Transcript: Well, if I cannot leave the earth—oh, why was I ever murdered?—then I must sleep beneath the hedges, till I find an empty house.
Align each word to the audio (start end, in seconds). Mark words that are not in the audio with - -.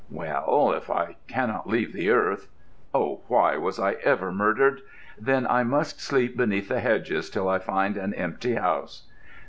Well, 0.09 0.71
if 0.71 0.89
I 0.89 1.17
cannot 1.27 1.69
leave 1.69 1.93
the 1.93 2.09
earth—oh, 2.09 3.21
why 3.27 3.55
was 3.57 3.77
I 3.79 3.91
ever 4.03 4.31
murdered?—then 4.31 5.45
I 5.45 5.61
must 5.63 6.01
sleep 6.01 6.35
beneath 6.35 6.69
the 6.69 6.79
hedges, 6.79 7.29
till 7.29 7.47
I 7.47 7.59
find 7.59 7.97
an 7.97 8.15
empty 8.15 8.55
house. 8.55 9.03